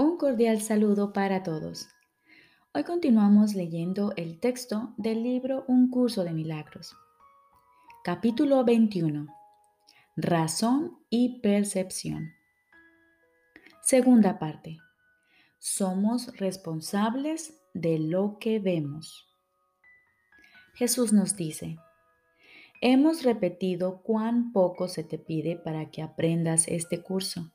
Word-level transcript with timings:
Un 0.00 0.16
cordial 0.16 0.62
saludo 0.62 1.12
para 1.12 1.42
todos. 1.42 1.90
Hoy 2.72 2.84
continuamos 2.84 3.54
leyendo 3.54 4.14
el 4.16 4.40
texto 4.40 4.94
del 4.96 5.22
libro 5.22 5.66
Un 5.68 5.90
curso 5.90 6.24
de 6.24 6.32
milagros. 6.32 6.96
Capítulo 8.02 8.64
21. 8.64 9.26
Razón 10.16 10.96
y 11.10 11.40
percepción. 11.40 12.32
Segunda 13.82 14.38
parte. 14.38 14.78
Somos 15.58 16.34
responsables 16.38 17.60
de 17.74 17.98
lo 17.98 18.38
que 18.38 18.58
vemos. 18.58 19.28
Jesús 20.72 21.12
nos 21.12 21.36
dice, 21.36 21.76
hemos 22.80 23.22
repetido 23.22 24.00
cuán 24.00 24.52
poco 24.52 24.88
se 24.88 25.04
te 25.04 25.18
pide 25.18 25.56
para 25.56 25.90
que 25.90 26.00
aprendas 26.00 26.68
este 26.68 27.02
curso 27.02 27.52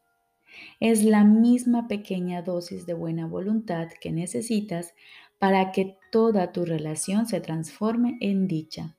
es 0.79 1.03
la 1.03 1.23
misma 1.23 1.87
pequeña 1.87 2.41
dosis 2.41 2.85
de 2.85 2.93
buena 2.93 3.27
voluntad 3.27 3.89
que 4.01 4.11
necesitas 4.11 4.93
para 5.39 5.71
que 5.71 5.97
toda 6.11 6.51
tu 6.51 6.65
relación 6.65 7.27
se 7.27 7.41
transforme 7.41 8.17
en 8.21 8.47
dicha. 8.47 8.97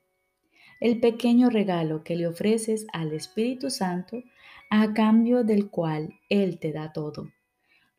El 0.81 1.01
pequeño 1.01 1.49
regalo 1.49 2.05
que 2.05 2.17
le 2.17 2.27
ofreces 2.27 2.87
al 2.93 3.13
Espíritu 3.13 3.71
Santo 3.71 4.23
a 4.71 4.93
cambio 4.93 5.45
del 5.45 5.71
cual 5.71 6.15
Él 6.29 6.59
te 6.59 6.73
da 6.73 6.93
todo. 6.93 7.31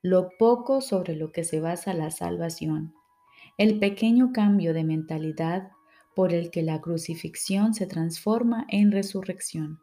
Lo 0.02 0.30
poco 0.38 0.82
sobre 0.82 1.16
lo 1.16 1.32
que 1.32 1.44
se 1.44 1.60
basa 1.60 1.94
la 1.94 2.12
salvación. 2.12 2.94
El 3.58 3.80
pequeño 3.80 4.32
cambio 4.32 4.74
de 4.74 4.84
mentalidad 4.84 5.72
por 6.16 6.34
el 6.34 6.52
que 6.52 6.62
la 6.62 6.82
crucifixión 6.82 7.74
se 7.74 7.88
transforma 7.88 8.66
en 8.70 8.92
resurrección. 8.92 9.80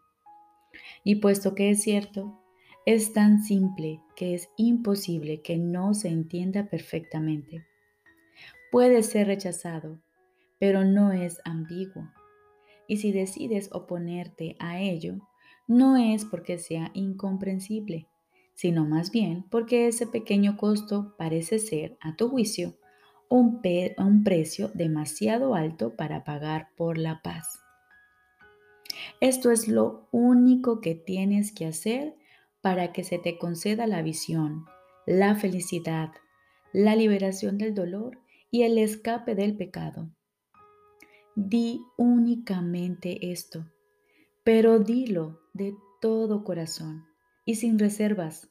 Y 1.03 1.17
puesto 1.17 1.55
que 1.55 1.71
es 1.71 1.83
cierto, 1.83 2.44
es 2.87 3.15
tan 3.15 3.43
simple 3.43 4.03
que 4.15 4.35
es 4.35 4.51
imposible 4.57 5.41
que 5.41 5.57
no 5.57 5.95
se 5.95 6.09
entienda 6.09 6.69
perfectamente. 6.69 7.65
Puede 8.71 9.03
ser 9.03 9.29
rechazado, 9.29 10.01
pero 10.59 10.85
no 10.85 11.13
es 11.13 11.41
ambiguo. 11.45 12.11
Y 12.87 12.99
si 12.99 13.13
decides 13.13 13.71
oponerte 13.73 14.57
a 14.59 14.81
ello, 14.81 15.17
no 15.67 15.97
es 15.97 16.27
porque 16.27 16.59
sea 16.59 16.91
incomprensible, 16.93 18.07
sino 18.53 18.85
más 18.85 19.11
bien 19.11 19.45
porque 19.51 19.87
ese 19.87 20.07
pequeño 20.07 20.59
costo 20.59 21.15
parece 21.17 21.59
ser, 21.59 21.97
a 22.01 22.17
tu 22.17 22.29
juicio, 22.29 22.77
un, 23.31 23.63
un 23.97 24.25
precio 24.25 24.69
demasiado 24.75 25.55
alto 25.55 25.97
para 25.97 26.23
pagar 26.25 26.69
por 26.77 26.99
la 26.99 27.23
paz. 27.23 27.61
Esto 29.21 29.51
es 29.51 29.69
lo 29.69 30.07
único 30.13 30.83
que 30.83 30.95
tienes 30.95 31.51
que 31.51 31.65
hacer 31.65 32.15
para 32.65 32.93
que 32.93 33.05
se 33.05 33.19
te 33.19 33.37
conceda 33.37 33.87
la 33.87 34.01
visión, 34.01 34.65
la 35.05 35.35
felicidad, 35.37 36.13
la 36.73 36.97
liberación 36.97 37.59
del 37.59 37.75
dolor 37.75 38.19
y 38.51 38.63
el 38.63 38.79
escape 38.79 39.35
del 39.35 39.55
pecado. 39.55 40.09
Di 41.37 41.83
únicamente 41.99 43.31
esto, 43.33 43.71
pero 44.45 44.79
dilo 44.79 45.43
de 45.53 45.77
todo 46.01 46.43
corazón 46.43 47.05
y 47.45 47.57
sin 47.57 47.79
reservas, 47.79 48.49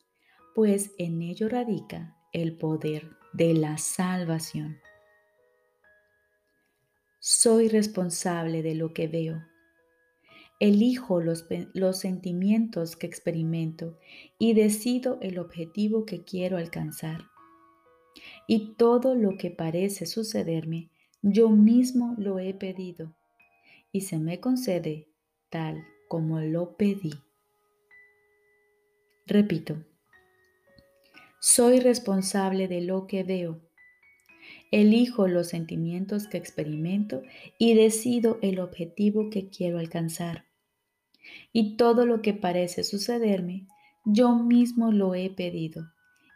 pues 0.53 0.92
en 1.00 1.23
ello 1.23 1.50
radica 1.50 2.16
el 2.33 2.55
poder 2.55 3.17
de 3.33 3.55
la 3.55 3.80
salvación. 3.80 4.77
Soy 7.17 7.67
responsable 7.67 8.61
de 8.61 8.75
lo 8.75 8.94
que 8.94 9.08
veo 9.08 9.42
Elijo 10.64 11.19
los, 11.19 11.45
sentimientos 12.00 12.95
que 12.95 13.06
experimento 13.06 14.00
y 14.39 14.53
decido 14.53 15.17
el 15.20 15.38
objetivo 15.38 16.05
que 16.05 16.23
quiero 16.23 16.55
alcanzar. 16.55 17.25
Y 18.48 18.76
todo 18.76 19.14
lo 19.14 19.36
que 19.37 19.52
parece 19.52 20.05
sucederme, 20.05 20.89
yo 21.21 21.49
mismo 21.49 22.15
lo 22.17 22.39
he 22.39 22.54
pedido 22.54 23.14
y 23.92 24.02
se 24.02 24.20
me 24.20 24.39
concede 24.39 25.10
tal 25.49 25.83
como 26.08 26.39
lo 26.39 26.77
pedí. 26.77 27.11
Repito, 29.27 29.83
soy 31.42 31.82
responsable 31.82 32.70
de 32.70 32.80
lo 32.80 33.05
que 33.05 33.23
veo. 33.23 33.60
Elijo 34.71 35.27
los 35.27 35.49
sentimientos 35.49 36.30
que 36.30 36.37
experimento 36.37 37.21
y 37.58 37.73
decido 37.73 38.39
el 38.42 38.61
objetivo 38.61 39.30
que 39.30 39.49
quiero 39.49 39.77
alcanzar 39.77 40.52
y 41.52 41.77
todo 41.77 42.05
lo 42.05 42.21
que 42.21 42.33
parece 42.33 42.83
sucederme, 42.83 43.67
yo 44.05 44.36
mismo 44.36 44.92
lo 44.92 45.16
he 45.16 45.30
pedido 45.30 45.83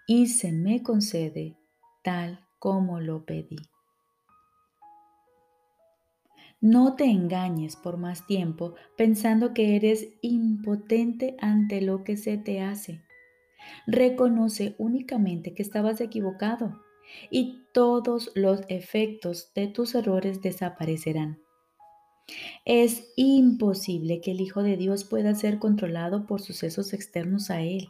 y 0.08 0.28
se 0.28 0.52
me 0.52 0.84
concede 0.84 1.58
tal 2.04 2.46
como 2.60 3.00
lo 3.00 3.26
pedí. 3.26 3.58
No 6.60 6.96
te 6.96 7.06
engañes 7.06 7.76
por 7.76 7.98
más 7.98 8.26
tiempo 8.26 8.74
pensando 8.98 9.54
que 9.54 9.76
eres 9.76 10.08
impotente 10.22 11.38
ante 11.40 11.82
lo 11.82 12.04
que 12.04 12.18
se 12.18 12.38
te 12.38 12.62
hace. 12.62 13.04
Reconoce 13.86 14.76
únicamente 14.80 15.54
que 15.54 15.62
estabas 15.62 16.02
equivocado 16.02 16.82
y 17.30 17.66
todos 17.74 18.32
los 18.34 18.62
efectos 18.70 19.52
de 19.54 19.68
tus 19.68 19.94
errores 19.94 20.42
desaparecerán. 20.42 21.40
Es 22.66 23.14
imposible 23.16 24.20
que 24.22 24.32
el 24.32 24.42
Hijo 24.42 24.62
de 24.64 24.76
Dios 24.76 25.06
pueda 25.06 25.34
ser 25.36 25.60
controlado 25.60 26.26
por 26.26 26.42
sucesos 26.42 26.94
externos 26.94 27.50
a 27.50 27.62
Él. 27.62 27.90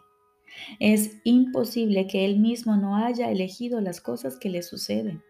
Es 0.80 1.18
imposible 1.24 2.08
que 2.08 2.26
Él 2.26 2.40
mismo 2.40 2.78
no 2.78 2.96
haya 2.96 3.32
elegido 3.32 3.82
las 3.82 4.02
cosas 4.02 4.38
que 4.38 4.50
le 4.50 4.62
suceden. 4.62 5.24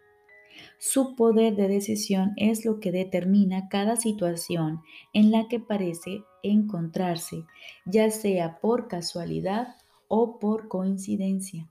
Su 0.80 1.16
poder 1.16 1.56
de 1.56 1.68
decisión 1.68 2.34
es 2.36 2.66
lo 2.66 2.80
que 2.80 2.92
determina 2.92 3.70
cada 3.70 3.96
situación 3.96 4.82
en 5.14 5.32
la 5.32 5.48
que 5.48 5.60
parece 5.60 6.24
encontrarse, 6.44 7.46
ya 7.86 8.10
sea 8.12 8.60
por 8.60 8.88
casualidad 8.88 9.76
o 10.08 10.40
por 10.40 10.68
coincidencia. 10.68 11.70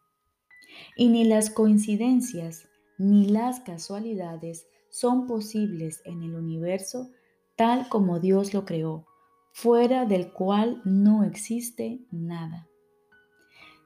Y 0.97 1.08
ni 1.08 1.24
las 1.24 1.50
coincidencias 1.50 2.68
ni 2.98 3.26
las 3.28 3.60
casualidades 3.60 4.66
son 4.91 5.26
posibles 5.26 6.00
en 6.04 6.22
el 6.22 6.34
universo 6.34 7.10
tal 7.56 7.89
como 7.89 8.21
Dios 8.21 8.55
lo 8.55 8.65
creó, 8.65 9.06
fuera 9.53 10.05
del 10.05 10.33
cual 10.33 10.83
no 10.84 11.25
existe 11.25 12.00
nada. 12.11 12.69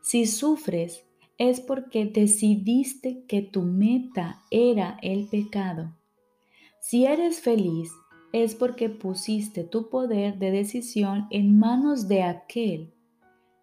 Si 0.02 0.26
sufres 0.26 1.04
es 1.38 1.60
porque 1.60 2.04
decidiste 2.04 3.24
que 3.26 3.40
tu 3.40 3.62
meta 3.62 4.42
era 4.50 4.98
el 5.00 5.28
pecado. 5.28 5.96
Si 6.80 7.06
eres 7.06 7.40
feliz 7.40 7.90
es 8.32 8.54
porque 8.54 8.88
pusiste 8.88 9.64
tu 9.64 9.88
poder 9.88 10.38
de 10.38 10.50
decisión 10.50 11.26
en 11.30 11.58
manos 11.58 12.08
de 12.08 12.22
aquel 12.22 12.92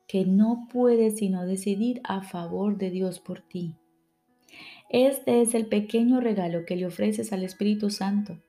que 0.07 0.25
no 0.25 0.67
puede 0.71 1.11
sino 1.11 1.45
decidir 1.45 2.01
a 2.03 2.21
favor 2.21 2.77
de 2.77 2.89
Dios 2.89 3.19
por 3.19 3.41
ti. 3.41 3.75
Este 4.89 5.41
es 5.41 5.53
el 5.53 5.65
pequeño 5.65 6.21
regalo 6.21 6.65
que 6.65 6.77
le 6.77 6.85
ofreces 6.85 7.33
al 7.33 7.43
Espíritu 7.43 7.89
Santo 7.89 8.39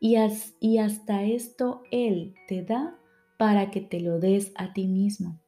y, 0.00 0.16
hasta 0.78 1.22
esto 1.22 1.82
Él 1.90 2.34
te 2.48 2.62
da 2.62 2.98
para 3.38 3.70
que 3.70 3.80
te 3.80 4.00
lo 4.00 4.18
des 4.18 4.52
a 4.56 4.72
ti 4.72 4.86
mismo. 4.86 5.40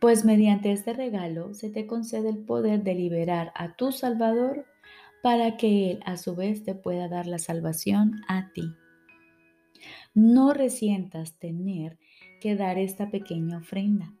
Pues 0.00 0.24
mediante 0.24 0.72
este 0.72 0.92
regalo 0.92 1.54
se 1.54 1.70
te 1.70 1.86
concede 1.86 2.30
el 2.30 2.38
poder 2.38 2.82
de 2.82 2.94
liberar 2.94 3.52
a 3.54 3.76
tu 3.76 3.92
Salvador 3.92 4.66
para 5.22 5.56
que 5.56 5.92
Él 5.92 6.00
a 6.04 6.16
su 6.16 6.34
vez 6.34 6.64
te 6.64 6.74
pueda 6.74 7.08
dar 7.08 7.26
la 7.26 7.38
salvación 7.38 8.22
a 8.28 8.52
ti. 8.52 8.74
No 10.14 10.52
resientas 10.52 11.38
tener 11.38 11.98
que 12.40 12.56
dar 12.56 12.78
esta 12.78 13.10
pequeña 13.10 13.58
ofrenda, 13.58 14.14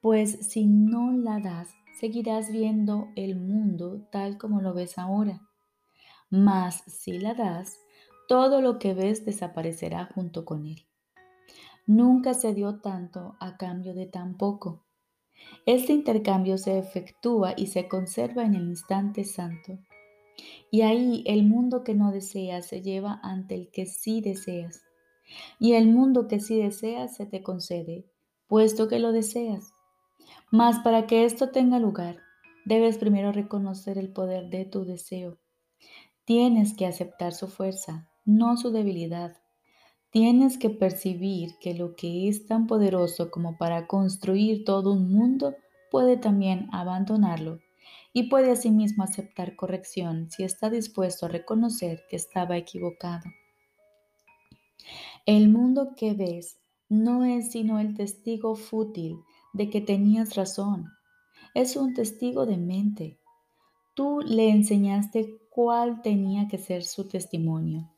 pues 0.00 0.38
si 0.48 0.66
no 0.66 1.12
la 1.12 1.40
das, 1.40 1.74
seguirás 1.98 2.52
viendo 2.52 3.08
el 3.16 3.36
mundo 3.36 4.06
tal 4.12 4.38
como 4.38 4.60
lo 4.60 4.74
ves 4.74 4.98
ahora. 4.98 5.40
Mas 6.30 6.82
si 6.86 7.18
la 7.18 7.34
das, 7.34 7.78
todo 8.28 8.60
lo 8.60 8.78
que 8.78 8.94
ves 8.94 9.24
desaparecerá 9.24 10.08
junto 10.14 10.44
con 10.44 10.66
él. 10.66 10.86
Nunca 11.86 12.34
se 12.34 12.52
dio 12.54 12.80
tanto 12.80 13.36
a 13.38 13.56
cambio 13.56 13.94
de 13.94 14.06
tan 14.06 14.36
poco. 14.36 14.84
Este 15.66 15.92
intercambio 15.92 16.58
se 16.58 16.78
efectúa 16.78 17.54
y 17.56 17.68
se 17.68 17.86
conserva 17.86 18.44
en 18.44 18.54
el 18.54 18.62
instante 18.62 19.24
santo. 19.24 19.78
Y 20.70 20.82
ahí 20.82 21.22
el 21.26 21.44
mundo 21.44 21.84
que 21.84 21.94
no 21.94 22.10
deseas 22.10 22.66
se 22.66 22.82
lleva 22.82 23.20
ante 23.22 23.54
el 23.54 23.70
que 23.70 23.86
sí 23.86 24.20
deseas. 24.20 24.82
Y 25.58 25.74
el 25.74 25.88
mundo 25.88 26.28
que 26.28 26.40
sí 26.40 26.56
deseas 26.56 27.16
se 27.16 27.26
te 27.26 27.42
concede, 27.42 28.04
puesto 28.48 28.88
que 28.88 28.98
lo 28.98 29.12
deseas. 29.12 29.72
Mas 30.50 30.78
para 30.80 31.06
que 31.06 31.24
esto 31.24 31.50
tenga 31.50 31.78
lugar, 31.78 32.18
debes 32.64 32.98
primero 32.98 33.32
reconocer 33.32 33.98
el 33.98 34.12
poder 34.12 34.50
de 34.50 34.64
tu 34.64 34.84
deseo. 34.84 35.38
Tienes 36.24 36.74
que 36.76 36.86
aceptar 36.86 37.32
su 37.32 37.46
fuerza, 37.46 38.08
no 38.26 38.56
su 38.56 38.70
debilidad. 38.70 39.36
Tienes 40.10 40.58
que 40.58 40.68
percibir 40.70 41.52
que 41.60 41.74
lo 41.74 41.94
que 41.94 42.28
es 42.28 42.46
tan 42.46 42.66
poderoso 42.66 43.30
como 43.30 43.56
para 43.56 43.86
construir 43.86 44.64
todo 44.64 44.92
un 44.92 45.10
mundo 45.10 45.54
puede 45.90 46.16
también 46.16 46.68
abandonarlo 46.72 47.60
y 48.12 48.24
puede 48.24 48.50
asimismo 48.50 49.04
aceptar 49.04 49.56
corrección 49.56 50.30
si 50.30 50.42
está 50.42 50.70
dispuesto 50.70 51.26
a 51.26 51.28
reconocer 51.28 52.02
que 52.08 52.16
estaba 52.16 52.56
equivocado. 52.56 53.24
El 55.24 55.48
mundo 55.48 55.94
que 55.96 56.14
ves 56.14 56.58
no 56.88 57.24
es 57.24 57.52
sino 57.52 57.78
el 57.78 57.94
testigo 57.94 58.54
fútil 58.54 59.18
de 59.52 59.70
que 59.70 59.80
tenías 59.80 60.34
razón. 60.34 60.86
Es 61.54 61.76
un 61.76 61.94
testigo 61.94 62.46
de 62.46 62.56
mente. 62.56 63.18
Tú 63.94 64.20
le 64.20 64.50
enseñaste 64.50 65.38
cuál 65.50 66.02
tenía 66.02 66.48
que 66.48 66.58
ser 66.58 66.84
su 66.84 67.08
testimonio. 67.08 67.90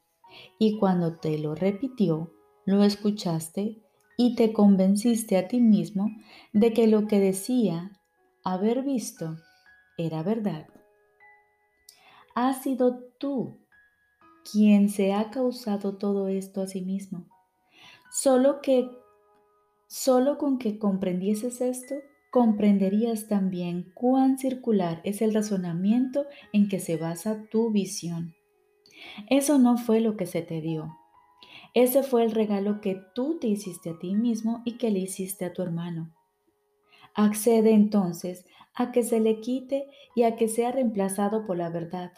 Y 0.58 0.78
cuando 0.78 1.16
te 1.16 1.38
lo 1.38 1.54
repitió, 1.54 2.32
lo 2.64 2.82
escuchaste 2.82 3.82
y 4.16 4.34
te 4.34 4.52
convenciste 4.52 5.36
a 5.36 5.48
ti 5.48 5.60
mismo 5.60 6.10
de 6.52 6.72
que 6.72 6.86
lo 6.86 7.06
que 7.06 7.20
decía 7.20 7.92
haber 8.44 8.82
visto 8.82 9.36
era 9.96 10.22
verdad. 10.22 10.66
Has 12.34 12.62
sido 12.62 13.00
tú 13.18 13.58
quien 14.50 14.88
se 14.88 15.12
ha 15.12 15.30
causado 15.30 15.96
todo 15.98 16.28
esto 16.28 16.62
a 16.62 16.66
sí 16.66 16.80
mismo. 16.80 17.26
Solo 18.10 18.60
que, 18.62 18.88
solo 19.86 20.38
con 20.38 20.58
que 20.58 20.78
comprendieses 20.78 21.60
esto, 21.60 21.94
comprenderías 22.30 23.28
también 23.28 23.92
cuán 23.94 24.38
circular 24.38 25.00
es 25.04 25.22
el 25.22 25.34
razonamiento 25.34 26.26
en 26.52 26.68
que 26.68 26.80
se 26.80 26.96
basa 26.96 27.44
tu 27.50 27.70
visión. 27.70 28.34
Eso 29.28 29.58
no 29.58 29.76
fue 29.76 30.00
lo 30.00 30.16
que 30.16 30.26
se 30.26 30.42
te 30.42 30.60
dio. 30.60 30.96
Ese 31.74 32.02
fue 32.02 32.24
el 32.24 32.32
regalo 32.32 32.80
que 32.80 33.00
tú 33.14 33.38
te 33.40 33.46
hiciste 33.46 33.90
a 33.90 33.98
ti 33.98 34.14
mismo 34.14 34.62
y 34.64 34.78
que 34.78 34.90
le 34.90 35.00
hiciste 35.00 35.44
a 35.44 35.52
tu 35.52 35.62
hermano. 35.62 36.14
Accede 37.14 37.72
entonces 37.72 38.46
a 38.74 38.92
que 38.92 39.02
se 39.02 39.20
le 39.20 39.40
quite 39.40 39.88
y 40.14 40.22
a 40.22 40.36
que 40.36 40.48
sea 40.48 40.72
reemplazado 40.72 41.46
por 41.46 41.56
la 41.56 41.68
verdad. 41.68 42.12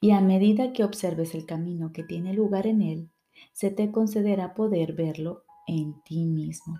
Y 0.00 0.12
a 0.12 0.20
medida 0.20 0.72
que 0.72 0.84
observes 0.84 1.34
el 1.34 1.46
camino 1.46 1.92
que 1.92 2.04
tiene 2.04 2.32
lugar 2.32 2.66
en 2.66 2.82
él, 2.82 3.10
se 3.52 3.70
te 3.70 3.90
concederá 3.90 4.54
poder 4.54 4.92
verlo 4.92 5.44
en 5.66 6.00
ti 6.04 6.24
mismo. 6.24 6.78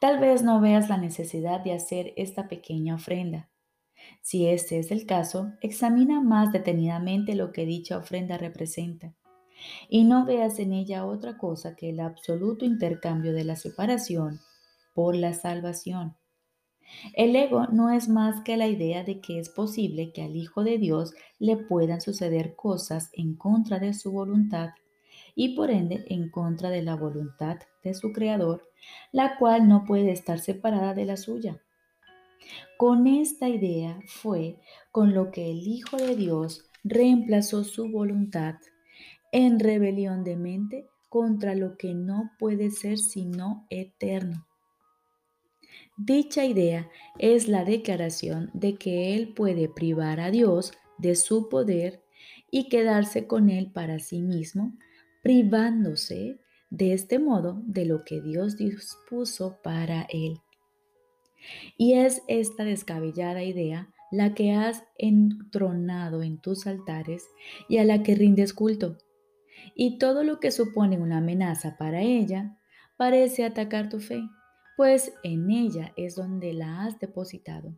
Tal 0.00 0.18
vez 0.18 0.42
no 0.42 0.60
veas 0.60 0.88
la 0.88 0.98
necesidad 0.98 1.60
de 1.60 1.72
hacer 1.72 2.12
esta 2.16 2.48
pequeña 2.48 2.96
ofrenda. 2.96 3.48
Si 4.22 4.46
este 4.46 4.78
es 4.78 4.90
el 4.90 5.06
caso, 5.06 5.52
examina 5.60 6.20
más 6.20 6.52
detenidamente 6.52 7.34
lo 7.34 7.52
que 7.52 7.66
dicha 7.66 7.98
ofrenda 7.98 8.38
representa 8.38 9.14
y 9.88 10.04
no 10.04 10.24
veas 10.24 10.58
en 10.58 10.72
ella 10.72 11.06
otra 11.06 11.38
cosa 11.38 11.76
que 11.76 11.90
el 11.90 12.00
absoluto 12.00 12.64
intercambio 12.64 13.32
de 13.32 13.44
la 13.44 13.56
separación 13.56 14.40
por 14.94 15.16
la 15.16 15.34
salvación. 15.34 16.16
El 17.14 17.34
ego 17.34 17.66
no 17.68 17.90
es 17.90 18.08
más 18.08 18.42
que 18.42 18.56
la 18.56 18.68
idea 18.68 19.04
de 19.04 19.20
que 19.20 19.38
es 19.38 19.48
posible 19.48 20.12
que 20.12 20.22
al 20.22 20.36
Hijo 20.36 20.64
de 20.64 20.78
Dios 20.78 21.14
le 21.38 21.56
puedan 21.56 22.00
suceder 22.00 22.54
cosas 22.54 23.10
en 23.14 23.36
contra 23.36 23.78
de 23.78 23.94
su 23.94 24.12
voluntad 24.12 24.70
y 25.34 25.56
por 25.56 25.70
ende 25.70 26.04
en 26.08 26.30
contra 26.30 26.70
de 26.70 26.82
la 26.82 26.94
voluntad 26.94 27.58
de 27.82 27.94
su 27.94 28.12
Creador, 28.12 28.70
la 29.12 29.38
cual 29.38 29.66
no 29.66 29.84
puede 29.84 30.12
estar 30.12 30.38
separada 30.38 30.94
de 30.94 31.06
la 31.06 31.16
suya. 31.16 31.63
Con 32.76 33.06
esta 33.06 33.48
idea 33.48 33.98
fue 34.06 34.56
con 34.90 35.14
lo 35.14 35.30
que 35.30 35.50
el 35.50 35.66
Hijo 35.66 35.96
de 35.96 36.16
Dios 36.16 36.64
reemplazó 36.82 37.64
su 37.64 37.88
voluntad 37.90 38.56
en 39.32 39.58
rebelión 39.58 40.22
de 40.24 40.36
mente 40.36 40.86
contra 41.08 41.54
lo 41.54 41.76
que 41.76 41.94
no 41.94 42.30
puede 42.38 42.70
ser 42.70 42.98
sino 42.98 43.66
eterno. 43.70 44.46
Dicha 45.96 46.44
idea 46.44 46.88
es 47.18 47.48
la 47.48 47.64
declaración 47.64 48.50
de 48.52 48.74
que 48.74 49.14
Él 49.14 49.32
puede 49.32 49.68
privar 49.68 50.20
a 50.20 50.30
Dios 50.30 50.72
de 50.98 51.14
su 51.14 51.48
poder 51.48 52.02
y 52.50 52.68
quedarse 52.68 53.26
con 53.26 53.48
Él 53.48 53.70
para 53.72 53.98
sí 53.98 54.20
mismo, 54.20 54.76
privándose 55.22 56.40
de 56.70 56.92
este 56.92 57.18
modo 57.18 57.62
de 57.64 57.84
lo 57.84 58.04
que 58.04 58.20
Dios 58.20 58.56
dispuso 58.56 59.60
para 59.62 60.06
Él. 60.10 60.40
Y 61.76 61.94
es 61.94 62.22
esta 62.28 62.64
descabellada 62.64 63.42
idea 63.42 63.90
la 64.10 64.34
que 64.34 64.52
has 64.52 64.84
entronado 64.96 66.22
en 66.22 66.38
tus 66.38 66.66
altares 66.66 67.28
y 67.68 67.78
a 67.78 67.84
la 67.84 68.02
que 68.02 68.14
rindes 68.14 68.52
culto 68.52 68.98
y 69.74 69.98
todo 69.98 70.24
lo 70.24 70.40
que 70.40 70.50
supone 70.50 70.98
una 70.98 71.18
amenaza 71.18 71.76
para 71.76 72.02
ella 72.02 72.56
parece 72.96 73.44
atacar 73.44 73.88
tu 73.88 74.00
fe, 74.00 74.22
pues 74.76 75.12
en 75.22 75.50
ella 75.50 75.92
es 75.96 76.16
donde 76.16 76.52
la 76.52 76.82
has 76.82 76.98
depositado. 76.98 77.76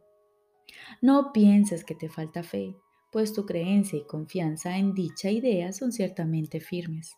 No 1.00 1.32
pienses 1.32 1.84
que 1.84 1.94
te 1.94 2.08
falta 2.08 2.42
fe, 2.42 2.74
pues 3.12 3.32
tu 3.32 3.46
creencia 3.46 3.98
y 3.98 4.06
confianza 4.06 4.76
en 4.76 4.94
dicha 4.94 5.30
idea 5.30 5.72
son 5.72 5.92
ciertamente 5.92 6.60
firmes. 6.60 7.16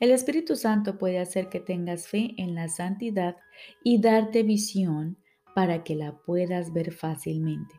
El 0.00 0.10
Espíritu 0.10 0.56
Santo 0.56 0.96
puede 0.96 1.18
hacer 1.18 1.48
que 1.48 1.60
tengas 1.60 2.08
fe 2.08 2.34
en 2.38 2.54
la 2.54 2.68
santidad 2.68 3.36
y 3.84 4.00
darte 4.00 4.42
visión 4.42 5.18
para 5.56 5.82
que 5.84 5.94
la 5.94 6.12
puedas 6.18 6.74
ver 6.74 6.92
fácilmente 6.92 7.74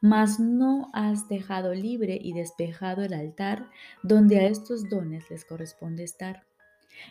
mas 0.00 0.38
no 0.38 0.90
has 0.92 1.28
dejado 1.28 1.74
libre 1.74 2.18
y 2.20 2.32
despejado 2.32 3.02
el 3.02 3.12
altar 3.12 3.70
donde 4.02 4.38
a 4.38 4.46
estos 4.46 4.88
dones 4.88 5.28
les 5.30 5.44
corresponde 5.44 6.04
estar, 6.04 6.46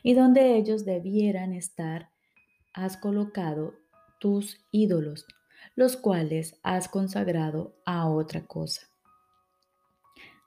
y 0.02 0.14
donde 0.14 0.56
ellos 0.56 0.86
debieran 0.86 1.54
estar, 1.54 2.10
has 2.74 2.98
colocado 2.98 3.76
tus 4.20 4.66
ídolos, 4.72 5.26
los 5.76 5.98
cuales 5.98 6.60
has 6.64 6.88
consagrado 6.88 7.76
a 7.86 8.08
otra 8.08 8.46
cosa. 8.46 8.88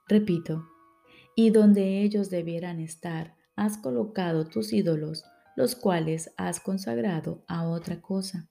Repito, 0.07 0.65
y 1.35 1.51
donde 1.51 2.01
ellos 2.01 2.29
debieran 2.29 2.79
estar, 2.79 3.35
has 3.55 3.77
colocado 3.77 4.47
tus 4.47 4.73
ídolos, 4.73 5.23
los 5.55 5.75
cuales 5.75 6.33
has 6.37 6.59
consagrado 6.59 7.43
a 7.47 7.67
otra 7.67 8.01
cosa. 8.01 8.49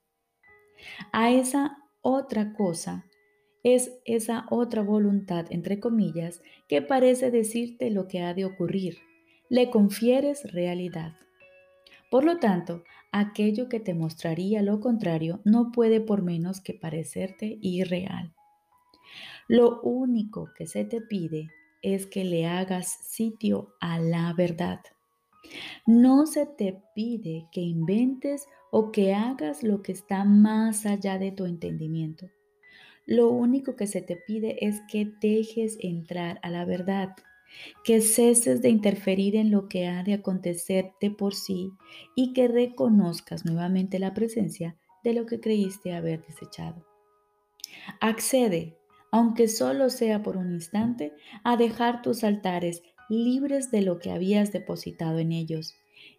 A 1.12 1.30
esa 1.30 1.78
otra 2.02 2.52
cosa 2.52 3.06
es 3.62 3.90
esa 4.04 4.46
otra 4.50 4.82
voluntad, 4.82 5.46
entre 5.50 5.80
comillas, 5.80 6.40
que 6.68 6.82
parece 6.82 7.30
decirte 7.30 7.90
lo 7.90 8.06
que 8.06 8.20
ha 8.20 8.32
de 8.32 8.44
ocurrir. 8.44 8.98
Le 9.48 9.70
confieres 9.70 10.52
realidad. 10.52 11.16
Por 12.10 12.24
lo 12.24 12.38
tanto, 12.38 12.84
aquello 13.10 13.68
que 13.68 13.80
te 13.80 13.94
mostraría 13.94 14.62
lo 14.62 14.80
contrario 14.80 15.40
no 15.44 15.72
puede 15.72 16.00
por 16.00 16.22
menos 16.22 16.60
que 16.60 16.74
parecerte 16.74 17.58
irreal. 17.60 18.34
Lo 19.48 19.80
único 19.82 20.50
que 20.56 20.66
se 20.66 20.84
te 20.84 21.00
pide 21.00 21.48
es 21.82 22.06
que 22.06 22.24
le 22.24 22.46
hagas 22.46 22.98
sitio 23.08 23.74
a 23.80 23.98
la 23.98 24.32
verdad. 24.32 24.80
No 25.86 26.26
se 26.26 26.46
te 26.46 26.80
pide 26.94 27.48
que 27.52 27.60
inventes 27.60 28.46
o 28.70 28.92
que 28.92 29.14
hagas 29.14 29.62
lo 29.62 29.82
que 29.82 29.92
está 29.92 30.24
más 30.24 30.86
allá 30.86 31.18
de 31.18 31.32
tu 31.32 31.46
entendimiento. 31.46 32.30
Lo 33.06 33.30
único 33.30 33.76
que 33.76 33.86
se 33.86 34.02
te 34.02 34.16
pide 34.16 34.66
es 34.66 34.80
que 34.90 35.12
dejes 35.20 35.78
entrar 35.80 36.40
a 36.42 36.50
la 36.50 36.64
verdad, 36.64 37.10
que 37.84 38.00
ceses 38.00 38.62
de 38.62 38.68
interferir 38.68 39.36
en 39.36 39.50
lo 39.50 39.68
que 39.68 39.86
ha 39.86 40.02
de 40.02 40.14
acontecerte 40.14 41.10
por 41.10 41.34
sí 41.34 41.70
y 42.16 42.32
que 42.32 42.48
reconozcas 42.48 43.44
nuevamente 43.44 43.98
la 43.98 44.12
presencia 44.12 44.76
de 45.04 45.14
lo 45.14 45.24
que 45.24 45.40
creíste 45.40 45.94
haber 45.94 46.24
desechado. 46.26 46.84
Accede, 48.00 48.76
aunque 49.12 49.46
solo 49.46 49.88
sea 49.88 50.22
por 50.22 50.36
un 50.36 50.52
instante, 50.52 51.12
a 51.44 51.56
dejar 51.56 52.02
tus 52.02 52.24
altares 52.24 52.82
libres 53.08 53.70
de 53.70 53.82
lo 53.82 54.00
que 54.00 54.10
habías 54.10 54.50
depositado 54.50 55.20
en 55.20 55.30
ellos, 55.30 55.76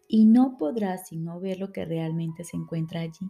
y 0.07 0.25
no 0.25 0.57
podrás 0.57 1.07
sino 1.07 1.39
ver 1.39 1.59
lo 1.59 1.71
que 1.71 1.85
realmente 1.85 2.43
se 2.43 2.57
encuentra 2.57 3.01
allí. 3.01 3.29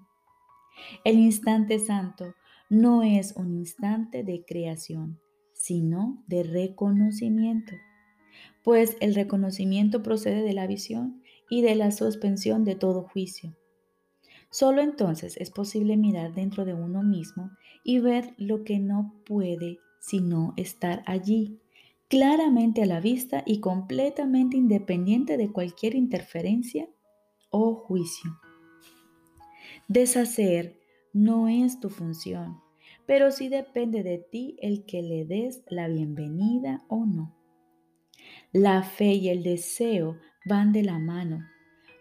El 1.03 1.17
instante 1.17 1.79
santo 1.79 2.35
no 2.69 3.03
es 3.03 3.33
un 3.35 3.51
instante 3.51 4.23
de 4.23 4.43
creación, 4.45 5.19
sino 5.53 6.23
de 6.27 6.43
reconocimiento, 6.43 7.73
pues 8.63 8.97
el 8.99 9.15
reconocimiento 9.15 10.03
procede 10.03 10.43
de 10.43 10.53
la 10.53 10.67
visión 10.67 11.23
y 11.49 11.61
de 11.61 11.75
la 11.75 11.91
suspensión 11.91 12.63
de 12.63 12.75
todo 12.75 13.03
juicio. 13.03 13.55
Solo 14.49 14.81
entonces 14.81 15.37
es 15.37 15.49
posible 15.49 15.97
mirar 15.97 16.33
dentro 16.33 16.65
de 16.65 16.73
uno 16.73 17.03
mismo 17.03 17.51
y 17.83 17.99
ver 17.99 18.33
lo 18.37 18.63
que 18.63 18.79
no 18.79 19.13
puede 19.25 19.79
sino 19.99 20.53
estar 20.57 21.03
allí, 21.05 21.59
claramente 22.07 22.83
a 22.83 22.85
la 22.85 22.99
vista 22.99 23.43
y 23.45 23.59
completamente 23.59 24.57
independiente 24.57 25.37
de 25.37 25.51
cualquier 25.51 25.95
interferencia 25.95 26.89
o 27.49 27.75
juicio. 27.75 28.39
Deshacer 29.87 30.79
no 31.13 31.47
es 31.47 31.79
tu 31.79 31.89
función, 31.89 32.59
pero 33.05 33.31
sí 33.31 33.49
depende 33.49 34.03
de 34.03 34.17
ti 34.17 34.57
el 34.61 34.85
que 34.85 35.01
le 35.01 35.25
des 35.25 35.63
la 35.69 35.87
bienvenida 35.87 36.85
o 36.87 37.05
no. 37.05 37.35
La 38.51 38.83
fe 38.83 39.13
y 39.13 39.29
el 39.29 39.43
deseo 39.43 40.17
van 40.45 40.71
de 40.71 40.83
la 40.83 40.99
mano, 40.99 41.45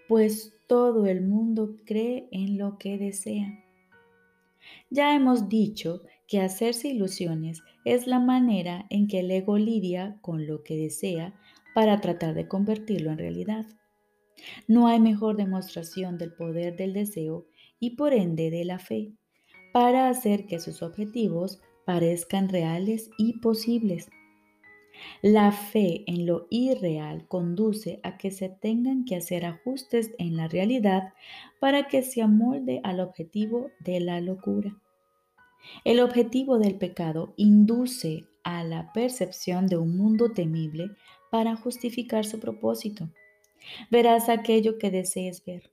pues 0.08 0.54
todo 0.68 1.06
el 1.06 1.22
mundo 1.22 1.76
cree 1.84 2.28
en 2.30 2.58
lo 2.58 2.78
que 2.78 2.98
desea. 2.98 3.64
Ya 4.90 5.14
hemos 5.14 5.48
dicho 5.48 6.02
que 6.26 6.40
hacerse 6.40 6.88
ilusiones 6.88 7.62
es 7.84 8.06
la 8.06 8.18
manera 8.18 8.86
en 8.90 9.06
que 9.06 9.20
el 9.20 9.30
ego 9.30 9.58
lidia 9.58 10.18
con 10.20 10.46
lo 10.46 10.62
que 10.62 10.76
desea 10.76 11.34
para 11.74 12.00
tratar 12.00 12.34
de 12.34 12.48
convertirlo 12.48 13.10
en 13.10 13.18
realidad. 13.18 13.66
No 14.68 14.88
hay 14.88 15.00
mejor 15.00 15.36
demostración 15.36 16.18
del 16.18 16.32
poder 16.32 16.76
del 16.76 16.92
deseo 16.92 17.46
y 17.78 17.96
por 17.96 18.12
ende 18.12 18.50
de 18.50 18.64
la 18.64 18.78
fe 18.78 19.12
para 19.72 20.08
hacer 20.08 20.46
que 20.46 20.58
sus 20.58 20.82
objetivos 20.82 21.60
parezcan 21.84 22.48
reales 22.48 23.10
y 23.18 23.38
posibles. 23.40 24.08
La 25.22 25.52
fe 25.52 26.04
en 26.06 26.26
lo 26.26 26.46
irreal 26.50 27.28
conduce 27.28 28.00
a 28.02 28.16
que 28.16 28.30
se 28.30 28.48
tengan 28.48 29.04
que 29.04 29.16
hacer 29.16 29.44
ajustes 29.44 30.12
en 30.18 30.36
la 30.36 30.48
realidad 30.48 31.12
para 31.60 31.88
que 31.88 32.02
se 32.02 32.22
amolde 32.22 32.80
al 32.82 33.00
objetivo 33.00 33.70
de 33.80 34.00
la 34.00 34.20
locura. 34.20 34.80
El 35.84 36.00
objetivo 36.00 36.58
del 36.58 36.76
pecado 36.76 37.34
induce 37.36 38.24
a 38.44 38.64
la 38.64 38.92
percepción 38.92 39.66
de 39.66 39.76
un 39.76 39.96
mundo 39.96 40.32
temible 40.32 40.90
para 41.30 41.56
justificar 41.56 42.24
su 42.24 42.38
propósito. 42.38 43.10
Verás 43.90 44.28
aquello 44.28 44.78
que 44.78 44.90
desees 44.90 45.44
ver. 45.44 45.70